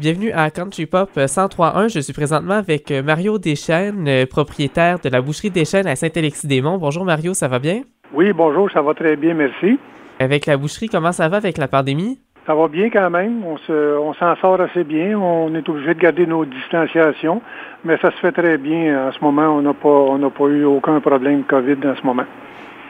Bienvenue 0.00 0.30
à 0.30 0.48
Country 0.50 0.86
Pop 0.86 1.10
1031. 1.16 1.88
Je 1.88 1.98
suis 1.98 2.12
présentement 2.12 2.54
avec 2.54 2.92
euh, 2.92 3.02
Mario 3.02 3.36
Deschênes, 3.36 4.06
euh, 4.06 4.26
propriétaire 4.26 5.00
de 5.00 5.08
la 5.08 5.20
boucherie 5.20 5.50
Deschênes 5.50 5.88
à 5.88 5.96
Saint-Alexis-des-Monts. 5.96 6.78
Bonjour 6.78 7.04
Mario, 7.04 7.34
ça 7.34 7.48
va 7.48 7.58
bien? 7.58 7.80
Oui, 8.14 8.32
bonjour, 8.32 8.70
ça 8.70 8.80
va 8.80 8.94
très 8.94 9.16
bien, 9.16 9.34
merci. 9.34 9.76
Avec 10.20 10.46
la 10.46 10.56
boucherie, 10.56 10.86
comment 10.86 11.10
ça 11.10 11.28
va 11.28 11.38
avec 11.38 11.58
la 11.58 11.66
pandémie? 11.66 12.20
Ça 12.46 12.54
va 12.54 12.68
bien 12.68 12.90
quand 12.90 13.10
même. 13.10 13.42
On, 13.44 13.56
se, 13.58 13.98
on 13.98 14.14
s'en 14.14 14.36
sort 14.36 14.60
assez 14.60 14.84
bien. 14.84 15.18
On 15.18 15.52
est 15.56 15.68
obligé 15.68 15.94
de 15.94 15.98
garder 16.00 16.28
nos 16.28 16.44
distanciations, 16.44 17.42
mais 17.84 17.98
ça 17.98 18.12
se 18.12 18.16
fait 18.18 18.30
très 18.30 18.56
bien. 18.56 19.08
En 19.08 19.10
ce 19.10 19.18
moment, 19.20 19.48
on 19.48 19.62
n'a 19.62 19.74
pas, 19.74 19.88
on 19.88 20.18
n'a 20.18 20.30
pas 20.30 20.44
eu 20.44 20.62
aucun 20.62 21.00
problème 21.00 21.42
COVID 21.42 21.78
en 21.84 21.96
ce 21.96 22.06
moment. 22.06 22.24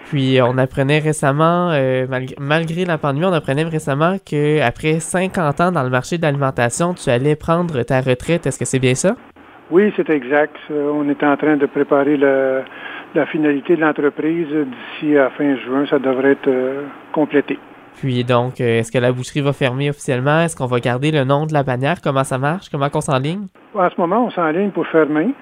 Puis 0.09 0.39
on 0.43 0.57
apprenait 0.57 1.01
récemment, 1.01 1.69
euh, 1.71 2.07
malgré, 2.41 2.87
la 2.87 2.97
pandémie, 2.97 3.27
on 3.27 3.33
apprenait 3.33 3.65
récemment 3.65 4.17
qu'après 4.25 5.01
50 5.01 5.61
ans 5.61 5.71
dans 5.71 5.83
le 5.83 5.91
marché 5.91 6.17
de 6.17 6.23
l'alimentation, 6.23 6.95
tu 6.95 7.11
allais 7.11 7.37
prendre 7.37 7.83
ta 7.83 8.01
retraite. 8.01 8.47
Est-ce 8.47 8.59
que 8.59 8.65
c'est 8.65 8.79
bien 8.79 8.95
ça? 8.95 9.17
Oui, 9.71 9.93
c'est 9.97 10.09
exact. 10.09 10.57
On 10.71 11.07
est 11.11 11.23
en 11.23 11.37
train 11.37 11.59
de 11.59 11.67
préparer 11.67 12.17
la 12.17 13.27
finalité 13.27 13.77
de 13.77 13.83
l'entreprise. 13.83 14.47
D'ici 14.49 15.19
à 15.19 15.29
fin 15.29 15.57
juin, 15.57 15.85
ça 15.91 15.99
devrait 15.99 16.33
être 16.33 16.49
euh, 16.49 16.85
complété. 17.13 17.59
Puis 18.01 18.25
donc, 18.25 18.63
euh, 18.63 18.79
est-ce 18.79 18.91
que 18.91 18.99
la 18.99 19.13
boucherie 19.13 19.43
va 19.43 19.53
fermer 19.53 19.91
officiellement? 19.91 20.41
Est-ce 20.41 20.57
qu'on 20.57 20.65
va 20.65 20.81
garder 20.81 21.11
le 21.11 21.25
nom 21.25 21.45
de 21.45 21.53
la 21.53 21.65
bannière? 21.65 21.97
Comment 22.03 22.25
ça 22.25 22.39
marche? 22.39 22.71
Comment 22.71 22.89
on 22.95 23.01
s'enligne? 23.03 23.49
En 23.75 23.91
ce 23.91 24.01
moment, 24.01 24.25
on 24.25 24.31
s'enligne 24.31 24.71
pour 24.71 24.87
fermer. 24.87 25.35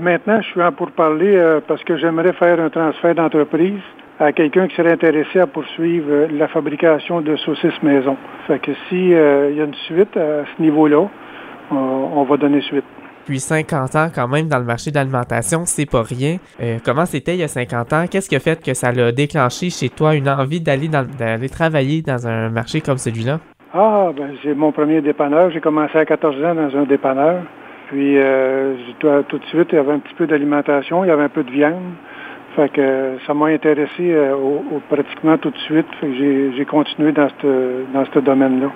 maintenant, 0.00 0.40
je 0.42 0.46
suis 0.46 0.62
en 0.62 0.70
pour 0.70 0.92
parler 0.92 1.58
parce 1.66 1.82
que 1.82 1.96
j'aimerais 1.96 2.34
faire 2.34 2.60
un 2.60 2.70
transfert 2.70 3.16
d'entreprise 3.16 3.80
à 4.22 4.32
quelqu'un 4.32 4.68
qui 4.68 4.76
serait 4.76 4.92
intéressé 4.92 5.40
à 5.40 5.46
poursuivre 5.46 6.06
euh, 6.10 6.28
la 6.32 6.48
fabrication 6.48 7.20
de 7.20 7.36
saucisses 7.36 7.82
maison. 7.82 8.16
Fait 8.46 8.60
que 8.60 8.72
si 8.88 9.14
euh, 9.14 9.50
il 9.50 9.56
y 9.56 9.60
a 9.60 9.64
une 9.64 9.74
suite 9.74 10.16
à 10.16 10.44
ce 10.44 10.62
niveau-là, 10.62 11.08
on 11.70 12.24
va 12.24 12.36
donner 12.36 12.60
suite. 12.60 12.84
Puis 13.24 13.40
50 13.40 13.96
ans 13.96 14.08
quand 14.14 14.28
même 14.28 14.48
dans 14.48 14.58
le 14.58 14.64
marché 14.64 14.90
de 14.90 14.96
l'alimentation, 14.96 15.62
c'est 15.64 15.90
pas 15.90 16.02
rien. 16.02 16.36
Euh, 16.62 16.78
comment 16.84 17.06
c'était 17.06 17.34
il 17.34 17.40
y 17.40 17.42
a 17.42 17.48
50 17.48 17.92
ans? 17.92 18.04
Qu'est-ce 18.10 18.28
qui 18.28 18.36
a 18.36 18.40
fait 18.40 18.62
que 18.62 18.74
ça 18.74 18.92
l'a 18.92 19.10
déclenché 19.10 19.70
chez 19.70 19.88
toi 19.88 20.14
une 20.14 20.28
envie 20.28 20.60
d'aller 20.60 20.88
d'aller 20.88 21.48
travailler 21.48 22.02
dans 22.02 22.26
un 22.26 22.50
marché 22.50 22.82
comme 22.82 22.98
celui-là? 22.98 23.38
Ah, 23.72 24.10
ben 24.14 24.34
j'ai 24.42 24.54
mon 24.54 24.70
premier 24.70 25.00
dépanneur. 25.00 25.50
J'ai 25.50 25.60
commencé 25.60 25.96
à 25.96 26.04
14 26.04 26.44
ans 26.44 26.54
dans 26.54 26.76
un 26.76 26.84
dépanneur. 26.84 27.42
Puis 27.88 28.16
tout 28.98 29.38
de 29.38 29.44
suite, 29.46 29.68
il 29.72 29.76
y 29.76 29.78
avait 29.78 29.92
un 29.92 29.98
petit 29.98 30.14
peu 30.14 30.26
d'alimentation, 30.26 31.04
il 31.04 31.08
y 31.08 31.10
avait 31.10 31.24
un 31.24 31.28
peu 31.28 31.44
de 31.44 31.50
viande. 31.50 31.94
Fait 32.56 32.70
que 32.70 33.16
ça 33.26 33.32
m'a 33.32 33.46
intéressé 33.46 34.12
euh, 34.12 34.34
pratiquement 34.90 35.38
tout 35.38 35.50
de 35.50 35.58
suite. 35.58 35.86
j'ai, 36.02 36.64
continué 36.66 37.12
dans 37.12 37.28
ce 37.40 37.84
dans 37.92 38.20
domaine-là. 38.20 38.70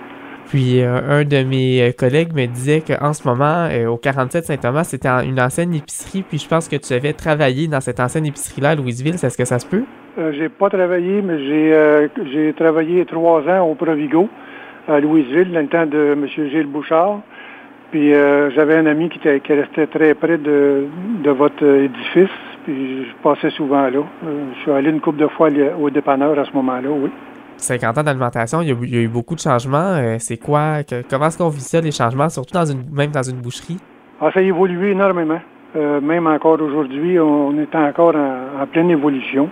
Puis 0.49 0.81
euh, 0.81 1.01
un 1.09 1.25
de 1.25 1.43
mes 1.43 1.83
euh, 1.83 1.93
collègues 1.93 2.33
me 2.35 2.47
disait 2.47 2.81
qu'en 2.81 3.13
ce 3.13 3.27
moment, 3.29 3.69
au 3.89 3.97
47 3.99 4.45
Saint-Thomas, 4.45 4.85
c'était 4.85 5.09
une 5.27 5.41
ancienne 5.41 5.75
épicerie. 5.75 6.25
Puis 6.27 6.39
je 6.39 6.49
pense 6.49 6.69
que 6.69 6.77
tu 6.77 6.95
avais 6.95 7.13
travaillé 7.13 7.69
dans 7.69 7.81
cette 7.81 8.01
ancienne 8.01 8.25
épicerie-là 8.25 8.71
à 8.71 8.75
Louisville. 8.77 9.15
Est-ce 9.15 9.37
que 9.37 9.45
ça 9.45 9.59
se 9.59 9.67
peut? 9.67 9.85
j'ai 10.33 10.49
pas 10.49 10.71
travaillé, 10.71 11.21
mais 11.21 11.39
j'ai, 11.45 12.09
j'ai 12.33 12.55
travaillé 12.55 13.05
trois 13.05 13.43
ans 13.51 13.69
au 13.69 13.75
Provigo 13.75 14.31
à 14.89 14.99
Louisville, 14.99 15.53
dans 15.53 15.61
le 15.61 15.67
temps 15.67 15.85
de 15.85 16.13
M. 16.15 16.27
Gilles 16.27 16.67
Bouchard. 16.67 17.21
Puis 17.91 18.15
j'avais 18.55 18.77
un 18.77 18.87
ami 18.87 19.11
qui, 19.11 19.19
qui 19.19 19.53
restait 19.53 19.87
très 19.89 20.15
près 20.15 20.39
de, 20.39 20.87
de 21.23 21.31
votre 21.31 21.63
édifice. 21.63 22.31
Puis 22.67 23.05
je 23.05 23.23
passais 23.23 23.51
souvent 23.51 23.89
là. 23.89 24.01
Euh, 24.27 24.51
je 24.57 24.61
suis 24.63 24.73
allé 24.73 24.91
une 24.91 25.01
couple 25.01 25.19
de 25.19 25.29
fois 25.29 25.49
au 25.81 25.89
dépanneur 25.89 26.37
à 26.37 26.45
ce 26.45 26.53
moment-là, 26.53 26.89
oui. 26.91 27.11
50 27.59 27.99
ans 27.99 28.03
d'alimentation, 28.03 28.61
il, 28.61 28.69
y 28.93 28.99
a 28.99 29.03
eu 29.03 29.09
beaucoup 29.09 29.37
de 29.37 29.41
changements. 29.41 29.95
Euh, 29.95 30.17
c'est 30.19 30.37
quoi? 30.37 30.83
comment 31.09 31.27
est-ce 31.27 31.39
qu'on 31.39 31.49
vit 31.49 31.61
ça, 31.61 31.81
les 31.81 31.93
changements, 31.93 32.29
surtout 32.29 32.55
dans 32.55 32.65
une, 32.65 32.83
même 32.93 33.13
dans 33.13 33.23
une 33.23 33.37
boucherie? 33.37 33.79
Ah, 34.21 34.31
ça 34.35 34.41
a 34.41 34.43
évolué 34.43 34.91
énormément. 34.91 35.39
Euh, 35.77 36.01
même 36.01 36.27
encore 36.27 36.61
aujourd'hui, 36.61 37.21
on, 37.21 37.57
est 37.57 37.73
encore 37.77 38.17
en, 38.17 38.67
pleine 38.67 38.91
évolution. 38.91 39.49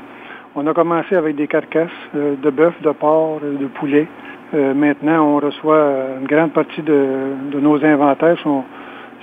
On 0.57 0.67
a 0.67 0.75
commencé 0.75 1.15
avec 1.15 1.37
des 1.37 1.47
carcasses 1.47 1.91
de 2.15 2.51
bœuf, 2.51 2.75
de 2.83 2.91
porc, 2.91 3.41
de 3.43 3.67
poulet. 3.67 4.09
maintenant, 4.53 5.37
on 5.37 5.39
reçoit 5.39 6.19
une 6.21 6.27
grande 6.27 6.53
partie 6.53 6.83
de, 6.83 7.59
nos 7.61 7.85
inventaires 7.85 8.39
sont, 8.41 8.65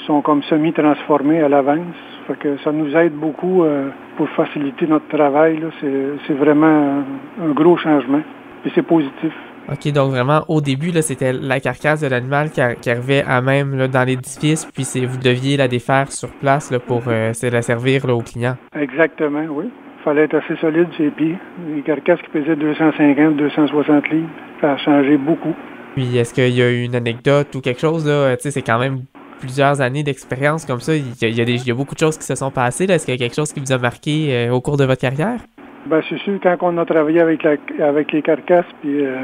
sont 0.06 0.22
comme 0.22 0.44
semi-transformés 0.44 1.42
à 1.42 1.50
l'avance 1.50 1.96
que 2.40 2.58
ça 2.64 2.72
nous 2.72 2.96
aide 2.96 3.14
beaucoup 3.14 3.64
euh, 3.64 3.90
pour 4.18 4.30
faciliter 4.30 4.88
notre 4.88 5.08
travail. 5.08 5.60
C'est 5.82 6.34
vraiment 6.34 7.04
un 7.42 7.52
gros 7.52 7.78
changement. 7.78 8.22
Et 8.66 8.70
c'est 8.76 8.84
positif. 8.84 9.34
OK, 9.72 9.92
donc 9.94 10.12
vraiment, 10.12 10.42
au 10.48 10.60
début, 10.60 10.92
c'était 11.02 11.34
la 11.34 11.60
carcasse 11.60 12.02
de 12.02 12.08
l'animal 12.08 12.50
qui, 12.50 12.90
arrivait 12.90 13.24
à 13.28 13.42
même 13.42 13.88
dans 13.88 14.04
l'édifice, 14.04 14.66
puis 14.66 14.86
vous 15.06 15.18
deviez 15.18 15.56
la 15.56 15.68
défaire 15.68 16.12
sur 16.12 16.30
place 16.30 16.74
pour 16.88 17.04
euh, 17.08 17.32
la 17.44 17.62
servir 17.62 18.06
aux 18.10 18.22
clients. 18.22 18.58
Exactement, 18.76 19.46
oui. 19.50 19.66
Il 20.00 20.04
fallait 20.04 20.24
être 20.24 20.36
assez 20.36 20.56
solide 20.58 20.88
ses 20.98 21.12
pieds. 21.12 21.38
Les 21.76 21.84
carcasses 21.84 22.22
qui 22.24 22.30
pesaient 22.30 22.56
250, 22.56 23.38
260 23.38 24.10
livres, 24.10 24.28
ça 24.60 24.74
a 24.74 24.78
changé 24.78 25.16
beaucoup. 25.18 25.54
Puis 25.96 26.18
est-ce 26.18 26.34
qu'il 26.34 26.56
y 26.56 26.62
a 26.62 26.72
une 26.72 26.96
anecdote 26.96 27.54
ou 27.56 27.62
quelque 27.62 27.82
chose, 27.82 28.08
là? 28.08 28.36
C'est 28.40 28.62
quand 28.64 28.80
même 28.80 29.02
plusieurs 29.42 29.82
années 29.82 30.04
d'expérience 30.04 30.66
comme 30.66 30.80
ça, 30.80 30.94
il 30.96 31.04
y, 31.22 31.72
a, 31.72 31.74
beaucoup 31.74 31.96
de 31.96 32.00
choses 32.00 32.18
qui 32.18 32.24
se 32.24 32.36
sont 32.36 32.52
passées. 32.52 32.86
Est-ce 32.86 33.06
qu'il 33.06 33.16
y 33.16 33.18
a 33.18 33.20
quelque 33.20 33.36
chose 33.36 33.52
qui 33.52 33.60
vous 33.60 33.72
a 33.72 33.78
marqué 33.78 34.30
euh, 34.30 34.54
au 34.54 34.62
cours 34.62 34.78
de 34.78 34.86
votre 34.86 35.02
carrière? 35.02 35.40
Ben, 35.88 36.02
c'est 36.08 36.20
sûr, 36.20 36.40
quand 36.42 36.56
on 36.62 36.78
a 36.78 36.86
travaillé 36.86 37.22
avec, 37.22 37.44
avec 37.44 38.12
les 38.12 38.22
carcasses, 38.22 38.72
puis, 38.82 39.04
euh, 39.04 39.16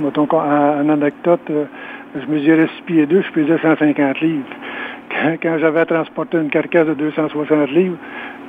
mettons, 0.00 0.26
en, 0.32 0.88
anecdote, 0.88 1.40
euh, 1.50 1.64
je 2.16 2.26
mesurais 2.32 2.66
6 2.78 2.82
pieds 2.86 3.06
2, 3.06 3.22
je 3.22 3.32
pesais 3.32 3.58
150 3.60 4.20
livres. 4.20 4.44
Quand, 5.42 5.58
j'avais 5.58 5.80
à 5.80 5.86
transporter 5.86 6.38
une 6.38 6.50
carcasse 6.50 6.86
de 6.86 6.94
260 6.94 7.70
livres, 7.70 7.96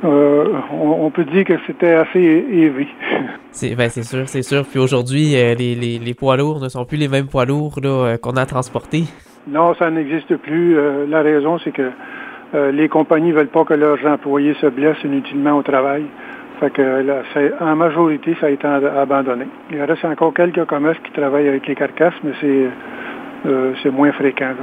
on, 0.03 1.09
peut 1.11 1.23
dire 1.25 1.45
que 1.45 1.53
c'était 1.67 1.93
assez 1.93 2.19
élevé. 2.19 2.87
C'est 3.51 3.75
ben, 3.75 3.89
sûr, 3.89 4.27
c'est 4.27 4.41
sûr. 4.41 4.65
Puis 4.65 4.79
aujourd'hui, 4.79 5.35
les, 5.57 5.75
les, 5.75 6.13
poids 6.15 6.37
lourds 6.37 6.59
ne 6.59 6.69
sont 6.69 6.85
plus 6.85 6.97
les 6.97 7.07
mêmes 7.07 7.27
poids 7.27 7.45
lourds 7.45 7.79
qu'on 8.19 8.35
a 8.35 8.45
transportés. 8.47 9.03
Non, 9.47 9.73
ça 9.75 9.89
n'existe 9.91 10.37
plus. 10.37 10.77
Euh, 10.77 11.05
la 11.07 11.21
raison, 11.21 11.59
c'est 11.59 11.71
que 11.71 11.91
euh, 12.55 12.71
les 12.71 12.87
compagnies 12.87 13.29
ne 13.29 13.35
veulent 13.35 13.47
pas 13.47 13.65
que 13.65 13.73
leurs 13.73 14.05
employés 14.05 14.53
se 14.55 14.67
blessent 14.67 15.03
inutilement 15.03 15.57
au 15.57 15.63
travail. 15.63 16.05
Fait 16.59 16.69
que 16.69 16.81
là, 16.81 17.23
en 17.59 17.75
majorité, 17.75 18.37
ça 18.39 18.45
a 18.45 18.49
été 18.51 18.65
abandonné. 18.65 19.45
Il 19.71 19.81
reste 19.81 20.05
encore 20.05 20.33
quelques 20.33 20.65
commerces 20.65 20.99
qui 21.03 21.11
travaillent 21.11 21.49
avec 21.49 21.67
les 21.67 21.75
carcasses, 21.75 22.13
mais 22.23 22.31
c'est 22.39 22.67
euh, 23.47 23.73
moins 23.91 24.11
fréquent. 24.13 24.53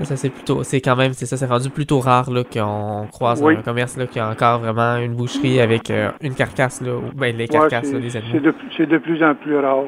Ça, 0.00 0.04
ça 0.04 0.16
c'est 0.16 0.30
plutôt, 0.30 0.62
c'est 0.62 0.80
quand 0.80 0.96
même, 0.96 1.12
c'est 1.12 1.26
ça, 1.26 1.36
c'est 1.36 1.46
rendu 1.46 1.70
plutôt 1.70 2.00
rare 2.00 2.30
là 2.30 2.42
qu'on 2.44 3.06
croise 3.10 3.42
un 3.42 3.56
commerce 3.56 3.96
là 3.96 4.06
qui 4.06 4.18
a 4.18 4.28
encore 4.28 4.60
vraiment 4.60 4.96
une 4.96 5.14
boucherie 5.14 5.60
avec 5.60 5.92
une 6.22 6.34
carcasse 6.34 6.80
là, 6.82 6.96
ou 6.96 7.02
ben 7.16 7.36
les 7.36 7.48
carcasses 7.48 7.92
des 7.92 8.16
animaux. 8.16 8.52
C'est 8.76 8.86
de, 8.86 8.98
plus 8.98 9.22
en 9.22 9.34
plus 9.34 9.56
rare. 9.58 9.84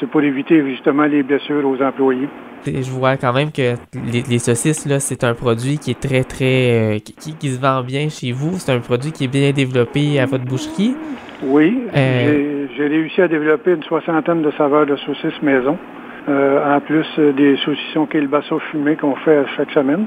c'est 0.00 0.08
pour 0.08 0.22
éviter 0.22 0.64
justement 0.68 1.04
les 1.04 1.22
blessures 1.22 1.66
aux 1.66 1.82
employés 1.82 2.28
je 2.66 2.90
vois 2.90 3.16
quand 3.16 3.32
même 3.32 3.50
que 3.50 3.74
les, 4.12 4.38
saucisses, 4.38 4.86
là, 4.86 5.00
c'est 5.00 5.24
un 5.24 5.34
produit 5.34 5.78
qui 5.78 5.90
est 5.90 6.00
très, 6.00 6.24
très. 6.24 6.96
Euh, 6.96 6.98
qui, 6.98 7.48
se 7.48 7.60
vend 7.60 7.82
bien 7.82 8.08
chez 8.08 8.32
vous. 8.32 8.58
C'est 8.58 8.72
un 8.72 8.80
produit 8.80 9.12
qui 9.12 9.24
est 9.24 9.32
bien 9.32 9.52
développé 9.52 10.18
à 10.20 10.26
votre 10.26 10.44
boucherie. 10.44 10.94
Oui. 11.42 11.78
Euh, 11.96 12.66
j'ai 12.76 12.86
réussi 12.86 13.20
à 13.20 13.28
développer 13.28 13.72
une 13.72 13.82
soixantaine 13.84 14.42
de 14.42 14.50
saveurs 14.52 14.86
de 14.86 14.96
saucisses 14.96 15.40
maison. 15.42 15.78
Euh, 16.28 16.76
en 16.76 16.80
plus 16.80 17.06
des 17.18 17.56
saucissons 17.64 18.06
kielbasa 18.06 18.58
fumés 18.70 18.96
qu'on 18.96 19.14
fait 19.16 19.44
chaque 19.56 19.70
semaine. 19.70 20.06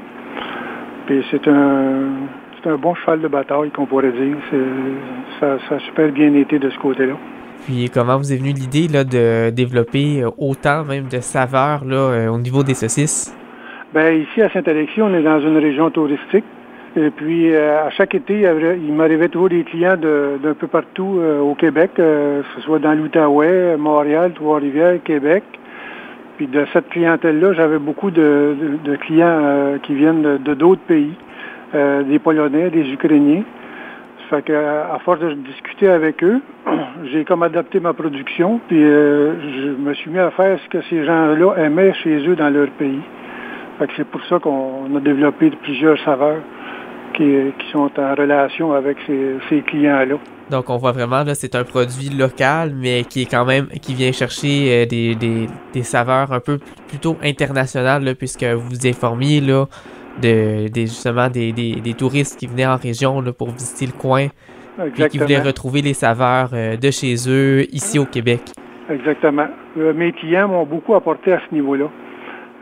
Puis 1.07 1.25
c'est 1.31 1.47
un. 1.47 2.09
C'est 2.63 2.69
un 2.69 2.77
bon 2.77 2.93
cheval 2.93 3.21
de 3.21 3.27
bataille 3.27 3.71
qu'on 3.71 3.87
pourrait 3.87 4.11
dire. 4.11 4.37
Ça, 5.39 5.57
ça 5.67 5.75
a 5.75 5.79
super 5.79 6.09
bien 6.11 6.31
été 6.35 6.59
de 6.59 6.69
ce 6.69 6.77
côté-là. 6.77 7.15
Puis 7.65 7.89
comment 7.93 8.17
vous 8.17 8.33
est 8.33 8.37
venue 8.37 8.53
l'idée 8.53 8.87
de 8.87 9.49
développer 9.51 10.23
euh, 10.23 10.29
autant 10.37 10.83
même 10.83 11.07
de 11.07 11.19
saveurs 11.19 11.85
là, 11.85 11.95
euh, 11.95 12.27
au 12.27 12.39
niveau 12.39 12.63
des 12.63 12.73
saucisses? 12.73 13.35
Bien, 13.93 14.11
ici 14.11 14.41
à 14.41 14.49
Saint-Alexis, 14.49 15.01
on 15.01 15.13
est 15.13 15.21
dans 15.21 15.39
une 15.39 15.57
région 15.57 15.91
touristique. 15.91 16.45
Et 16.95 17.09
puis, 17.11 17.53
euh, 17.53 17.85
à 17.85 17.89
chaque 17.91 18.15
été, 18.15 18.41
il 18.41 18.93
m'arrivait 18.93 19.29
toujours 19.29 19.49
des 19.49 19.63
clients 19.63 19.95
d'un 19.95 20.53
peu 20.53 20.67
partout 20.67 21.21
au 21.41 21.55
Québec, 21.55 21.91
que 21.95 22.41
ce 22.55 22.61
soit 22.61 22.79
dans 22.79 22.93
l'Outaouais, 22.93 23.77
Montréal, 23.77 24.31
Trois-Rivières, 24.33 25.01
Québec. 25.03 25.43
Puis 26.41 26.47
de 26.47 26.65
cette 26.73 26.89
clientèle-là, 26.89 27.53
j'avais 27.53 27.77
beaucoup 27.77 28.09
de, 28.09 28.55
clients 29.01 29.77
qui 29.83 29.93
viennent 29.93 30.39
de 30.39 30.53
d'autres 30.55 30.81
pays, 30.81 31.13
des 31.71 32.17
Polonais, 32.17 32.71
des 32.71 32.91
Ukrainiens. 32.91 33.43
Fait 34.31 34.41
que, 34.41 34.51
à 34.51 34.97
force 35.05 35.19
de 35.19 35.33
discuter 35.33 35.87
avec 35.87 36.23
eux, 36.23 36.41
j'ai 37.11 37.25
comme 37.25 37.43
adapté 37.43 37.79
ma 37.79 37.93
production, 37.93 38.59
puis 38.67 38.83
euh, 38.83 39.33
je 39.39 39.67
me 39.87 39.93
suis 39.93 40.09
mis 40.09 40.17
à 40.17 40.31
faire 40.31 40.57
ce 40.63 40.69
que 40.69 40.81
ces 40.89 41.05
gens-là 41.05 41.53
aimaient 41.57 41.93
chez 41.93 42.27
eux 42.27 42.35
dans 42.35 42.49
leur 42.49 42.69
pays. 42.69 43.01
Fait 43.77 43.85
que 43.85 43.93
c'est 43.97 44.07
pour 44.07 44.23
ça 44.25 44.39
qu'on 44.39 44.95
a 44.95 44.99
développé 44.99 45.51
plusieurs 45.61 45.99
saveurs 45.99 46.41
qui, 47.11 47.53
sont 47.71 47.91
en 47.97 48.15
relation 48.15 48.73
avec 48.73 48.97
ces, 49.07 49.61
clients-là. 49.61 50.15
Donc 50.49 50.69
on 50.69 50.77
voit 50.77 50.91
vraiment 50.91 51.23
là 51.23 51.33
c'est 51.33 51.55
un 51.55 51.63
produit 51.63 52.09
local 52.09 52.73
mais 52.75 53.03
qui 53.03 53.21
est 53.21 53.31
quand 53.31 53.45
même 53.45 53.67
qui 53.81 53.93
vient 53.93 54.11
chercher 54.11 54.85
des, 54.85 55.15
des, 55.15 55.83
saveurs 55.83 56.33
un 56.33 56.41
peu 56.41 56.59
plutôt 56.89 57.15
internationales 57.23 58.15
puisque 58.17 58.43
vous 58.43 58.69
vous 58.69 58.87
informiez 58.87 59.39
là 59.39 59.67
de, 60.21 60.67
justement 60.75 61.29
des, 61.29 61.53
des, 61.53 61.93
touristes 61.93 62.37
qui 62.37 62.47
venaient 62.47 62.65
en 62.65 62.75
région 62.75 63.21
là, 63.21 63.31
pour 63.31 63.51
visiter 63.51 63.85
le 63.85 63.93
coin 63.93 64.27
et 64.97 65.07
qui 65.07 65.19
voulaient 65.19 65.39
retrouver 65.39 65.81
les 65.81 65.93
saveurs 65.93 66.49
de 66.51 66.91
chez 66.91 67.15
eux 67.29 67.63
ici 67.73 67.97
au 67.97 68.05
Québec. 68.05 68.41
Exactement. 68.89 69.47
mes 69.75 70.11
clients 70.11 70.49
m'ont 70.49 70.65
beaucoup 70.65 70.95
apporté 70.95 71.31
à 71.31 71.39
ce 71.49 71.55
niveau-là. 71.55 71.85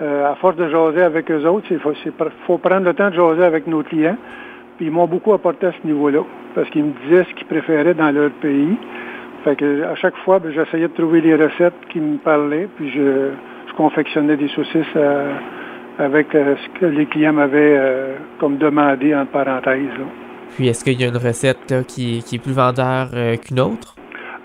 Euh, 0.01 0.31
à 0.31 0.36
force 0.36 0.56
de 0.56 0.69
jaser 0.69 1.01
avec 1.01 1.30
eux 1.30 1.46
autres, 1.46 1.68
il 1.72 1.80
faut, 1.80 2.57
prendre 2.57 2.86
le 2.86 2.94
temps 2.94 3.10
de 3.10 3.16
jaser 3.16 3.44
avec 3.44 3.68
nos 3.68 3.84
clients. 3.84 4.16
Puis 4.78 4.86
ils 4.86 4.92
m'ont 4.92 5.07
beaucoup 5.07 5.34
apporté 5.34 5.68
à 5.68 5.74
ce 5.74 5.86
niveau-là, 5.86 6.22
parce 6.56 6.69
qu'ils 6.69 6.86
me 6.86 6.94
disaient 7.04 7.25
ce 7.25 7.34
qu'ils 7.36 7.48
préféraient 7.48 7.94
dans 7.94 8.10
leur 8.12 8.31
pays. 8.31 8.78
Fait 9.44 9.57
que 9.57 9.84
à 9.84 9.96
chaque 9.96 10.16
fois, 10.24 10.40
ben, 10.40 10.54
j'essayais 10.54 10.88
de 10.88 10.94
trouver 10.94 11.19
les 11.19 11.36
recettes 11.36 11.74
qui 11.90 12.00
me 12.00 12.18
parlaient, 12.18 12.69
puis 12.78 12.90
je, 12.92 13.31
confectionnais 13.75 14.36
des 14.36 14.50
saucisses 14.50 14.86
euh, 14.98 15.34
avec 16.00 16.36
euh, 16.36 16.56
ce 16.57 16.80
que 16.80 16.86
les 16.86 17.06
clients 17.06 17.31
m'avaient 17.31 17.80
comme 18.38 18.57
demandé 18.57 19.16
entre 19.16 19.31
parenthèses. 19.31 19.88
Puis 20.56 20.68
est-ce 20.68 20.84
qu'il 20.84 21.00
y 21.00 21.06
a 21.06 21.07
une 21.07 21.18
recette 21.18 21.86
qui, 21.88 22.18
est 22.18 22.44
plus 22.44 22.54
vendeur 22.54 23.10
qu'une 23.42 23.60
autre? 23.62 23.96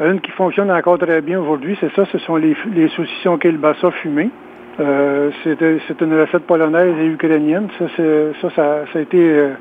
Une 0.01 0.21
qui 0.21 0.31
fonctionne 0.33 0.71
encore 0.71 0.99
très 0.99 1.21
bien 1.21 1.41
aujourd'hui, 1.41 1.77
c'est 1.81 1.93
ça, 1.95 2.05
ce 2.12 2.19
sont 2.19 2.37
les, 2.37 2.56
les 2.75 2.89
saucissons 2.91 3.39
kielbasa 3.39 3.91
fumés. 4.03 4.31
Euh, 4.81 5.31
c'est 5.44 6.00
une 6.00 6.21
recette 6.21 6.47
polonaise 6.47 6.94
et 7.00 7.06
ukrainienne. 7.06 7.69
Ça, 7.79 7.87
ça, 7.97 8.50
ça, 8.56 8.99
a 8.99 9.00
été 9.00 9.19
euh, 9.19 9.53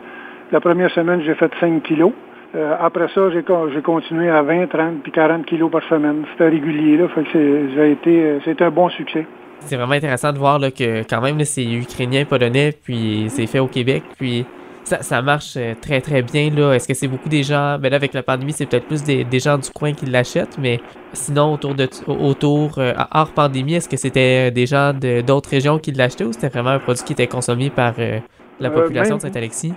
la 0.52 0.60
première 0.60 0.92
semaine, 0.92 1.22
j'ai 1.24 1.36
fait 1.36 1.52
5 1.60 1.84
kilos. 1.84 2.14
Euh, 2.56 2.76
après 2.80 3.08
ça, 3.14 3.30
j'ai 3.32 3.82
continué 3.82 4.30
à 4.30 4.42
20, 4.42 4.68
30 4.68 5.04
puis 5.04 5.12
40 5.12 5.46
kilos 5.46 5.72
par 5.72 5.84
semaine. 5.84 6.24
C'était 6.32 6.50
régulier, 6.50 6.98
là. 6.98 7.08
Fait 7.10 7.24
que 7.24 7.76
ça 7.76 7.86
été, 7.86 8.40
c'était 8.46 8.66
un 8.66 8.72
bon 8.72 8.90
succès. 8.90 9.26
C'est 9.60 9.78
vraiment 9.78 9.94
intéressant 9.94 10.34
de 10.34 10.38
voir 10.38 10.60
là, 10.60 10.72
que 10.72 11.08
quand 11.08 11.22
même 11.22 11.40
c'est 11.46 11.64
ukrainien, 11.64 12.26
polonais, 12.26 12.74
puis 12.84 13.26
c'est 13.30 13.48
fait 13.48 13.60
au 13.60 13.68
Québec, 13.68 14.04
puis 14.18 14.46
ça, 14.84 15.22
marche 15.22 15.56
euh, 15.58 15.74
très 15.80 16.02
très 16.02 16.22
bien 16.22 16.50
là. 16.50 16.74
Est-ce 16.74 16.88
que 16.88 16.94
c'est 16.94 17.08
beaucoup 17.08 17.30
des 17.30 17.44
gens, 17.44 17.78
ben 17.80 17.90
là 17.90 17.96
avec 17.96 18.14
la 18.14 18.24
pandémie 18.24 18.52
c'est 18.52 18.66
peut-être 18.66 18.88
plus 18.88 19.04
des, 19.04 19.40
gens 19.40 19.58
du 19.58 19.70
coin 19.70 19.94
qui 19.94 20.06
l'achètent, 20.06 20.58
mais 20.60 20.80
sinon 21.14 21.54
autour 21.54 21.76
de 21.76 21.88
autour 22.08 22.78
euh, 22.78 22.94
hors 23.12 23.32
pandémie, 23.32 23.76
est-ce 23.76 23.90
que 23.90 23.98
c'était 23.98 24.52
des 24.52 24.66
gens 24.66 24.94
d'autres 24.94 25.50
régions 25.50 25.80
qui 25.80 25.92
l'achetaient 25.92 26.26
ou 26.26 26.34
c'était 26.34 26.50
vraiment 26.50 26.72
un 26.72 26.80
produit 26.80 27.04
qui 27.04 27.14
était 27.14 27.28
consommé 27.28 27.70
par 27.70 27.94
euh, 28.00 28.20
la 28.60 28.70
population 28.70 29.18
de 29.18 29.22
Saint-Alexis? 29.22 29.74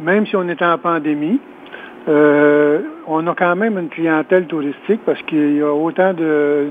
Même 0.00 0.26
si 0.26 0.36
on 0.36 0.48
était 0.48 0.64
en 0.64 0.78
pandémie, 0.78 1.40
on 2.06 3.26
a 3.26 3.34
quand 3.34 3.56
même 3.56 3.78
une 3.78 3.88
clientèle 3.88 4.46
touristique 4.46 5.00
parce 5.06 5.20
qu'il 5.22 5.56
y 5.56 5.62
a 5.62 5.72
autant 5.72 6.12
de, 6.12 6.68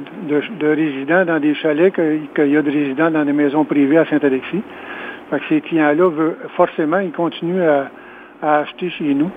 résidents 0.61 1.25
dans 1.25 1.39
des 1.39 1.55
chalets 1.55 1.93
qu'il 1.93 2.47
y 2.51 2.57
a 2.57 2.61
de 2.61 2.71
résidents 2.71 3.11
dans 3.11 3.25
des 3.25 3.33
maisons 3.33 3.65
privées 3.65 3.97
à 3.97 4.05
Saint-Alexis. 4.05 4.63
Que 5.39 5.45
ces 5.49 5.61
clients-là, 5.61 6.11
forcément, 6.55 6.99
ils 6.99 7.11
continuent 7.11 7.63
à, 7.63 7.89
acheter 8.41 8.89
chez 8.91 9.13
nous. 9.13 9.31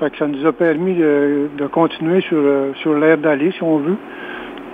Ça 0.00 0.08
nous 0.26 0.46
a 0.46 0.52
permis 0.52 0.94
de, 0.94 1.66
continuer 1.70 2.20
sur, 2.22 2.38
euh, 2.38 2.72
sur 2.82 2.94
l'air 2.94 3.18
d'aller, 3.18 3.52
si 3.52 3.62
on 3.62 3.78
veut. 3.78 3.96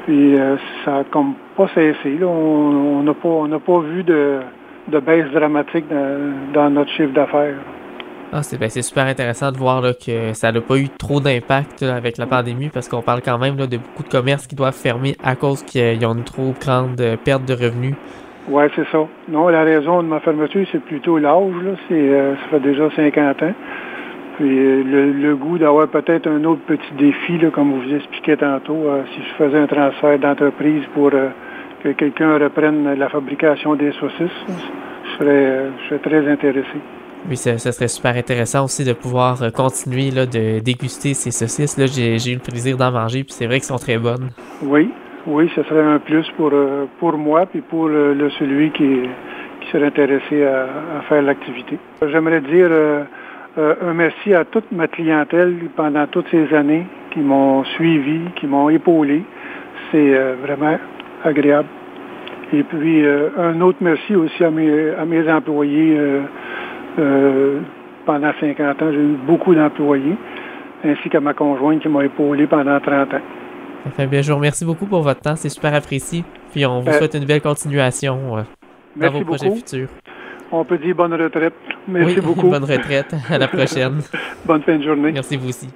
Puis 0.04 0.38
euh, 0.38 0.56
ça 0.84 0.92
n'a 0.92 1.04
comme 1.04 1.34
pas 1.56 1.68
cessé. 1.68 2.18
On 2.22 3.02
n'a 3.02 3.14
pas, 3.14 3.58
pas 3.58 3.80
vu 3.80 4.04
de, 4.04 4.40
baisse 5.00 5.30
dramatique 5.32 5.86
dans, 6.52 6.70
notre 6.70 6.90
chiffre 6.90 7.12
d'affaires. 7.12 7.56
Ah, 8.32 8.40
ben, 8.58 8.68
c'est 8.68 8.82
super 8.82 9.06
intéressant 9.06 9.52
de 9.52 9.58
voir 9.58 9.82
que 9.82 10.32
ça 10.32 10.50
n'a 10.50 10.60
pas 10.60 10.76
eu 10.76 10.88
trop 10.88 11.20
d'impact 11.20 11.82
avec 11.82 12.18
la 12.18 12.26
pandémie 12.26 12.68
parce 12.68 12.88
qu'on 12.88 13.02
parle 13.02 13.22
quand 13.22 13.38
même 13.38 13.56
de 13.56 13.76
beaucoup 13.76 14.02
de 14.02 14.08
commerces 14.08 14.46
qui 14.46 14.56
doivent 14.56 14.74
fermer 14.74 15.14
à 15.22 15.36
cause 15.36 15.62
qu'ils 15.62 16.04
ont 16.04 16.14
une 16.14 16.24
trop 16.24 16.52
grande 16.60 17.00
perte 17.24 17.44
de 17.44 17.54
revenus 17.54 17.94
oui, 18.48 18.64
c'est 18.76 18.86
ça. 18.92 19.06
Non, 19.28 19.48
la 19.48 19.62
raison 19.62 20.02
de 20.02 20.08
ma 20.08 20.20
fermeture, 20.20 20.66
c'est 20.70 20.82
plutôt 20.82 21.18
l'âge. 21.18 21.52
C'est, 21.88 21.94
euh, 21.94 22.34
ça 22.34 22.42
fait 22.50 22.60
déjà 22.60 22.90
50 22.94 23.42
ans. 23.42 23.54
Puis 24.36 24.58
euh, 24.58 25.12
le, 25.12 25.36
goût 25.36 25.56
d'avoir 25.56 25.88
peut-être 25.88 26.26
un 26.26 26.44
autre 26.44 26.60
petit 26.66 26.92
défi, 26.98 27.38
là, 27.38 27.50
comme 27.50 27.72
vous 27.72 27.94
expliquez 27.94 28.36
tantôt, 28.36 28.76
euh, 28.86 29.02
si 29.14 29.22
je 29.22 29.44
faisais 29.44 29.58
un 29.58 29.66
transfert 29.66 30.18
d'entreprise 30.18 30.82
pour 30.92 31.10
que 31.10 31.92
quelqu'un 31.92 32.38
reprenne 32.38 32.98
la 32.98 33.08
fabrication 33.08 33.76
des 33.76 33.92
saucisses, 33.92 34.44
je 34.48 35.18
serais, 35.18 35.62
je 35.82 35.88
serais 35.88 35.98
très 36.00 36.30
intéressé. 36.30 36.78
Oui, 37.26 37.38
ça, 37.38 37.56
serait 37.56 37.88
super 37.88 38.14
intéressant 38.16 38.64
aussi 38.64 38.84
de 38.84 38.92
pouvoir 38.92 39.38
continuer 39.54 40.10
là, 40.10 40.26
de 40.26 40.58
déguster 40.58 41.14
ces 41.14 41.30
saucisses. 41.30 41.78
Là, 41.78 41.86
j'ai, 41.86 42.18
j'ai 42.18 42.32
eu 42.32 42.34
le 42.34 42.40
plaisir 42.40 42.76
d'en 42.76 42.92
manger, 42.92 43.24
puis 43.24 43.32
c'est 43.32 43.46
vrai 43.46 43.60
qu'elles 43.60 43.68
sont 43.68 43.76
très 43.76 43.96
bonnes. 43.96 44.28
Oui, 44.62 44.90
oui, 45.26 45.50
ce 45.54 45.62
serait 45.62 45.82
un 45.82 45.98
plus 45.98 46.28
pour, 46.36 46.50
euh, 46.52 46.84
pour 46.98 47.16
moi 47.16 47.46
puis 47.46 47.62
pour 47.62 47.88
le, 47.88 48.28
celui 48.38 48.70
qui, 48.70 49.00
serait 49.72 49.86
intéressé 49.86 50.44
à, 50.44 51.00
faire 51.08 51.22
l'activité. 51.22 51.78
J'aimerais 52.06 52.42
dire 52.42 52.68
euh, 52.70 53.02
euh, 53.56 53.74
un 53.82 53.94
merci 53.94 54.34
à 54.34 54.44
toute 54.44 54.70
ma 54.70 54.86
clientèle 54.88 55.54
pendant 55.74 56.06
toutes 56.06 56.28
ces 56.30 56.52
années 56.54 56.86
qui 57.10 57.20
m'ont 57.20 57.64
suivi, 57.64 58.20
qui 58.36 58.46
m'ont 58.46 58.68
épaulé. 58.68 59.22
C'est 59.90 60.14
vraiment 60.42 60.76
agréable. 61.24 61.68
Et 62.52 62.62
puis 62.62 63.04
un 63.06 63.60
autre 63.62 63.78
merci 63.80 64.14
aussi 64.14 64.44
à 64.44 64.50
mes, 64.50 64.90
à 64.90 65.04
mes 65.06 65.30
employés. 65.32 65.98
pendant 68.04 68.32
50 68.38 68.82
ans, 68.82 68.92
j'ai 68.92 68.98
eu 68.98 69.16
beaucoup 69.26 69.54
d'employés, 69.54 70.16
ainsi 70.84 71.08
qu'à 71.08 71.20
ma 71.20 71.32
conjointe 71.32 71.80
qui 71.80 71.88
m'a 71.88 72.04
épaulé 72.04 72.46
pendant 72.46 72.78
30 72.80 73.14
ans. 73.14 73.20
Enfin, 73.86 74.06
bien, 74.06 74.22
je 74.22 74.30
vous 74.30 74.38
remercie 74.38 74.64
beaucoup 74.64 74.86
pour 74.86 75.02
votre 75.02 75.20
temps. 75.20 75.36
C'est 75.36 75.48
super 75.48 75.74
apprécié. 75.74 76.24
Puis 76.52 76.64
on 76.66 76.80
vous 76.80 76.88
euh, 76.88 76.98
souhaite 76.98 77.14
une 77.14 77.24
belle 77.24 77.40
continuation 77.40 78.38
euh, 78.38 78.42
dans 78.96 79.10
vos 79.10 79.24
projets 79.24 79.50
futurs. 79.50 79.88
On 80.52 80.64
peut 80.64 80.78
dire 80.78 80.94
bonne 80.94 81.14
retraite. 81.14 81.54
Merci 81.88 82.20
beaucoup. 82.22 82.48
bonne 82.48 82.64
retraite. 82.64 83.14
À 83.28 83.38
la 83.38 83.48
prochaine. 83.48 84.00
bonne 84.46 84.62
fin 84.62 84.76
de 84.76 84.82
journée. 84.82 85.12
Merci 85.12 85.36
vous 85.36 85.48
aussi. 85.48 85.68